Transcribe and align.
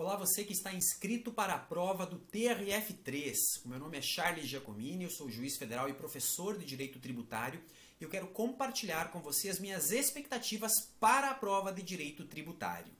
Olá, 0.00 0.16
você 0.16 0.44
que 0.44 0.54
está 0.54 0.72
inscrito 0.72 1.30
para 1.30 1.52
a 1.52 1.58
prova 1.58 2.06
do 2.06 2.18
TRF3. 2.18 3.34
O 3.66 3.68
meu 3.68 3.78
nome 3.78 3.98
é 3.98 4.00
Charles 4.00 4.46
Giacomini, 4.46 5.04
eu 5.04 5.10
sou 5.10 5.28
juiz 5.28 5.58
federal 5.58 5.90
e 5.90 5.92
professor 5.92 6.56
de 6.56 6.64
Direito 6.64 6.98
Tributário 6.98 7.62
e 8.00 8.04
eu 8.04 8.08
quero 8.08 8.28
compartilhar 8.28 9.12
com 9.12 9.20
você 9.20 9.50
as 9.50 9.60
minhas 9.60 9.90
expectativas 9.90 10.72
para 10.98 11.28
a 11.28 11.34
prova 11.34 11.70
de 11.70 11.82
Direito 11.82 12.24
Tributário. 12.24 12.94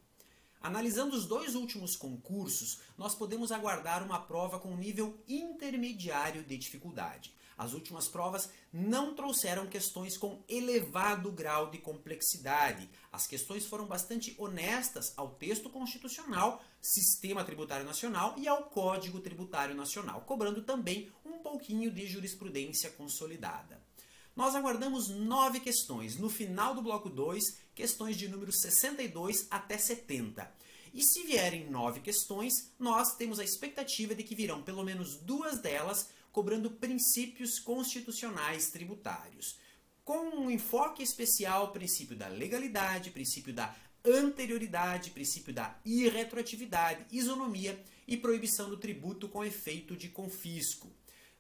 Analisando 0.61 1.17
os 1.17 1.27
dois 1.27 1.54
últimos 1.54 1.96
concursos, 1.96 2.80
nós 2.98 3.14
podemos 3.14 3.51
aguardar 3.51 4.03
uma 4.03 4.21
prova 4.21 4.59
com 4.59 4.77
nível 4.77 5.19
intermediário 5.27 6.43
de 6.43 6.59
dificuldade. 6.59 7.34
As 7.57 7.75
últimas 7.75 8.09
provas 8.09 8.51
não 8.73 9.15
trouxeram 9.15 9.66
questões 9.66 10.16
com 10.16 10.43
elevado 10.48 11.30
grau 11.30 11.70
de 11.70 11.77
complexidade. 11.79 12.88
As 13.12 13.27
questões 13.27 13.66
foram 13.66 13.87
bastante 13.87 14.34
honestas 14.38 15.12
ao 15.16 15.30
texto 15.34 15.69
constitucional, 15.69 16.62
Sistema 16.80 17.45
Tributário 17.45 17.84
Nacional 17.84 18.34
e 18.38 18.48
ao 18.48 18.65
Código 18.65 19.20
Tributário 19.20 19.74
Nacional, 19.74 20.23
cobrando 20.23 20.62
também 20.62 21.11
um 21.24 21.38
pouquinho 21.38 21.91
de 21.91 22.06
jurisprudência 22.06 22.91
consolidada. 22.91 23.90
Nós 24.34 24.55
aguardamos 24.55 25.09
nove 25.09 25.61
questões. 25.61 26.16
No 26.16 26.30
final 26.30 26.75
do 26.75 26.83
bloco 26.83 27.09
2, 27.09 27.59
questões 27.75 28.16
de 28.16 28.29
número 28.29 28.52
62 28.52 29.47
até 29.51 29.77
70. 29.77 30.51
E 30.93 31.02
se 31.02 31.23
vierem 31.23 31.71
nove 31.71 32.01
questões, 32.01 32.73
nós 32.79 33.16
temos 33.16 33.38
a 33.38 33.45
expectativa 33.45 34.15
de 34.15 34.24
que 34.24 34.35
virão 34.35 34.62
pelo 34.62 34.83
menos 34.83 35.16
duas 35.16 35.61
delas 35.61 36.09
cobrando 36.33 36.71
princípios 36.71 37.59
constitucionais 37.59 38.71
tributários, 38.71 39.59
com 40.05 40.30
um 40.37 40.51
enfoque 40.51 41.02
especial 41.02 41.73
princípio 41.73 42.16
da 42.16 42.29
legalidade, 42.29 43.10
princípio 43.10 43.52
da 43.52 43.74
anterioridade, 44.05 45.10
princípio 45.10 45.52
da 45.52 45.79
irretroatividade, 45.85 47.07
isonomia 47.12 47.80
e 48.09 48.16
proibição 48.16 48.69
do 48.69 48.77
tributo 48.77 49.29
com 49.29 49.45
efeito 49.45 49.97
de 49.97 50.09
confisco. 50.09 50.91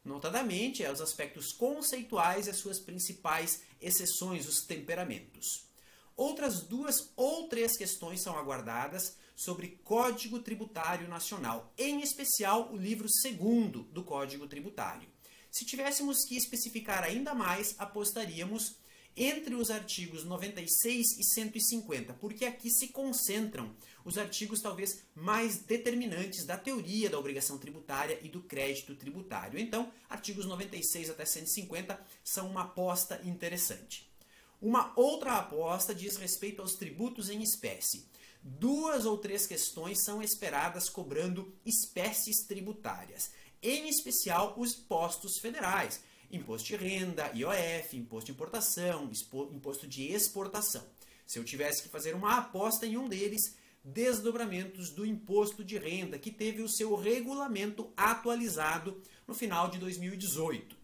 Notadamente, 0.04 0.82
é 0.82 0.90
os 0.90 1.00
aspectos 1.00 1.52
conceituais 1.52 2.46
e 2.46 2.50
as 2.50 2.56
suas 2.56 2.80
principais 2.80 3.62
exceções, 3.80 4.48
os 4.48 4.64
temperamentos. 4.64 5.68
Outras 6.16 6.62
duas 6.62 7.12
ou 7.16 7.48
três 7.48 7.76
questões 7.76 8.22
são 8.22 8.38
aguardadas 8.38 9.16
sobre 9.34 9.80
Código 9.84 10.38
Tributário 10.40 11.08
Nacional, 11.08 11.72
em 11.78 12.00
especial 12.02 12.70
o 12.72 12.76
livro 12.76 13.08
segundo 13.08 13.84
do 13.84 14.04
Código 14.04 14.46
Tributário. 14.46 15.08
Se 15.50 15.64
tivéssemos 15.64 16.24
que 16.24 16.36
especificar 16.36 17.02
ainda 17.02 17.34
mais, 17.34 17.74
apostaríamos 17.78 18.76
entre 19.22 19.54
os 19.54 19.70
artigos 19.70 20.24
96 20.24 21.18
e 21.18 21.22
150, 21.22 22.14
porque 22.14 22.46
aqui 22.46 22.70
se 22.70 22.88
concentram 22.88 23.70
os 24.02 24.16
artigos 24.16 24.62
talvez 24.62 25.02
mais 25.14 25.58
determinantes 25.58 26.46
da 26.46 26.56
teoria 26.56 27.10
da 27.10 27.18
obrigação 27.18 27.58
tributária 27.58 28.18
e 28.22 28.30
do 28.30 28.40
crédito 28.40 28.94
tributário. 28.94 29.60
Então, 29.60 29.92
artigos 30.08 30.46
96 30.46 31.10
até 31.10 31.26
150 31.26 32.00
são 32.24 32.48
uma 32.48 32.62
aposta 32.62 33.20
interessante. 33.22 34.10
Uma 34.58 34.90
outra 34.96 35.34
aposta 35.34 35.94
diz 35.94 36.16
respeito 36.16 36.62
aos 36.62 36.74
tributos 36.74 37.28
em 37.28 37.42
espécie. 37.42 38.08
Duas 38.42 39.04
ou 39.04 39.18
três 39.18 39.46
questões 39.46 40.02
são 40.02 40.22
esperadas 40.22 40.88
cobrando 40.88 41.54
espécies 41.66 42.46
tributárias, 42.46 43.30
em 43.62 43.86
especial 43.86 44.54
os 44.56 44.78
impostos 44.78 45.38
federais, 45.38 46.00
imposto 46.30 46.68
de 46.68 46.76
renda, 46.76 47.30
IOF, 47.34 47.96
imposto 47.96 48.26
de 48.26 48.32
importação, 48.32 49.10
imposto 49.52 49.86
de 49.86 50.12
exportação. 50.12 50.84
Se 51.26 51.38
eu 51.38 51.44
tivesse 51.44 51.82
que 51.82 51.88
fazer 51.88 52.14
uma 52.14 52.38
aposta 52.38 52.86
em 52.86 52.96
um 52.96 53.08
deles, 53.08 53.56
desdobramentos 53.84 54.90
do 54.90 55.06
imposto 55.06 55.64
de 55.64 55.78
renda, 55.78 56.18
que 56.18 56.30
teve 56.30 56.62
o 56.62 56.68
seu 56.68 56.94
regulamento 56.94 57.92
atualizado 57.96 59.00
no 59.26 59.34
final 59.34 59.70
de 59.70 59.78
2018. 59.78 60.76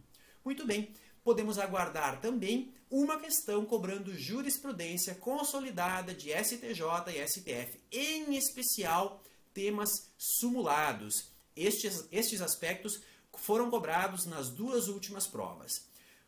Muito 0.44 0.66
bem, 0.66 0.92
podemos 1.22 1.58
aguardar 1.58 2.20
também 2.20 2.72
uma 2.90 3.18
questão 3.18 3.64
cobrando 3.64 4.16
jurisprudência 4.16 5.14
consolidada 5.14 6.14
de 6.14 6.30
STJ 6.30 6.82
e 7.08 7.26
STF, 7.26 7.80
em 7.90 8.36
especial 8.36 9.20
temas 9.52 9.90
sumulados. 10.16 11.30
Estes, 11.56 12.06
estes 12.12 12.40
aspectos 12.40 13.00
foram 13.36 13.70
cobrados 13.70 14.26
nas 14.26 14.50
duas 14.50 14.88
últimas 14.88 15.26
provas. 15.26 15.72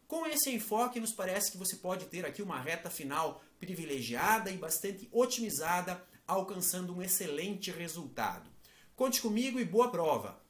Com 0.07 0.27
esse 0.27 0.51
enfoque, 0.51 1.01
nos 1.01 1.13
parece 1.13 1.53
que 1.53 1.59
você 1.59 1.77
pode 1.77 2.07
ter 2.07 2.25
aqui 2.25 2.41
uma 2.41 2.61
reta 2.61 2.89
final 2.89 3.43
privilegiada 3.59 4.51
e 4.51 4.57
bastante 4.57 5.09
otimizada, 5.13 6.03
alcançando 6.27 6.95
um 6.95 7.03
excelente 7.03 7.71
resultado. 7.71 8.51
Conte 8.97 9.21
comigo 9.21 9.61
e 9.61 9.65
boa 9.65 9.91
prova! 9.91 10.48